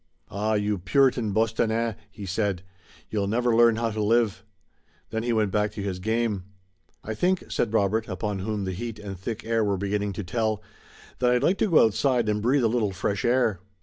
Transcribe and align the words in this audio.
"Ah, 0.31 0.55
you 0.55 0.79
Puritan 0.79 1.31
Bostonnais!" 1.31 1.93
he 2.09 2.25
said; 2.25 2.63
"you'll 3.11 3.27
never 3.27 3.55
learn 3.55 3.75
how 3.75 3.91
to 3.91 4.01
live." 4.01 4.43
Then 5.11 5.21
he 5.21 5.31
went 5.31 5.51
back 5.51 5.71
to 5.73 5.83
his 5.83 5.99
game. 5.99 6.45
"I 7.03 7.13
think," 7.13 7.43
said 7.51 7.71
Robert, 7.71 8.07
upon 8.07 8.39
whom 8.39 8.63
the 8.63 8.71
heat 8.71 8.97
and 8.97 9.15
thick 9.15 9.45
air 9.45 9.63
were 9.63 9.77
beginning 9.77 10.13
to 10.13 10.23
tell, 10.23 10.63
"that 11.19 11.29
I'd 11.29 11.43
like 11.43 11.59
to 11.59 11.69
go 11.69 11.85
outside 11.85 12.27
and 12.29 12.41
breathe 12.41 12.63
a 12.63 12.67
little 12.67 12.91
fresh 12.93 13.23
air." 13.23 13.59